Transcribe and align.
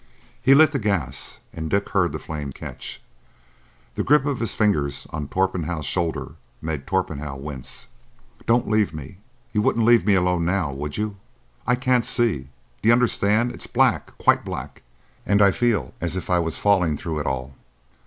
He 0.41 0.55
lit 0.55 0.71
the 0.71 0.79
gas, 0.79 1.37
and 1.53 1.69
Dick 1.69 1.89
heard 1.89 2.11
the 2.11 2.17
flame 2.17 2.51
catch. 2.51 3.03
The 3.93 4.03
grip 4.03 4.25
of 4.25 4.39
his 4.39 4.55
fingers 4.55 5.05
on 5.11 5.27
Torpenhow's 5.27 5.85
shoulder 5.85 6.37
made 6.59 6.87
Torpenhow 6.87 7.35
wince. 7.37 7.85
"Don't 8.47 8.67
leave 8.67 8.95
me. 8.95 9.19
You 9.53 9.61
wouldn't 9.61 9.85
leave 9.85 10.03
me 10.07 10.15
alone 10.15 10.43
now, 10.43 10.73
would 10.73 10.97
you? 10.97 11.17
I 11.67 11.75
can't 11.75 12.03
see. 12.03 12.49
D'you 12.81 12.91
understand? 12.91 13.51
It's 13.51 13.67
black,—quite 13.67 14.43
black,—and 14.43 15.39
I 15.39 15.51
feel 15.51 15.93
as 16.01 16.15
if 16.15 16.31
I 16.31 16.39
was 16.39 16.57
falling 16.57 16.97
through 16.97 17.19
it 17.19 17.27
all." 17.27 17.53